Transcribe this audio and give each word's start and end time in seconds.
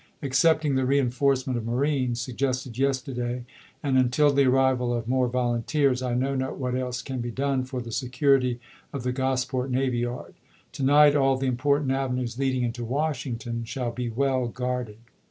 Excepting 0.23 0.73
the 0.73 0.83
reenforcement 0.87 1.57
of 1.59 1.65
marines 1.67 2.19
(suggested 2.19 2.75
yesterday), 2.75 3.45
and 3.83 3.99
until 3.99 4.33
the 4.33 4.45
arrival 4.45 4.91
of 4.91 5.07
more 5.07 5.27
volunteers, 5.27 6.01
I 6.01 6.15
know 6.15 6.33
not 6.33 6.57
what 6.57 6.73
else 6.73 7.03
can 7.03 7.19
be 7.19 7.29
done 7.29 7.65
for 7.65 7.81
the 7.83 7.91
security 7.91 8.59
of 8.91 9.03
the 9.03 9.11
Gosport 9.11 9.69
navy 9.69 9.99
yard. 9.99 10.33
To 10.71 10.83
night 10.83 11.15
all 11.15 11.37
the 11.37 11.45
important 11.45 11.91
avenues 11.91 12.39
leading 12.39 12.63
into 12.63 12.83
Wash 12.83 13.27
ms. 13.27 13.35
ington 13.35 13.67
shall 13.67 13.91
be 13.91 14.09
well 14.09 14.47
guarded. 14.47 14.97